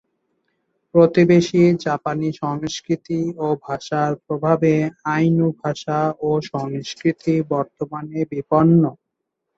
প্রতিবেশী 0.95 1.61
জাপানি 1.85 2.29
সংস্কৃতি 2.41 3.19
ও 3.37 3.47
ভাষার 3.65 4.11
প্রভাবে 4.25 4.73
আইনু 5.13 5.47
ভাষা 5.61 5.99
ও 6.19 6.29
সংস্কৃতি 6.51 7.35
বর্তমানে 7.51 8.19
বিপন্ন। 8.31 8.81